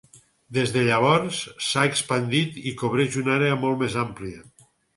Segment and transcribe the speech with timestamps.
[0.55, 4.45] Des de llavors, s'ha expandit i cobreix una àrea molt més àmplia.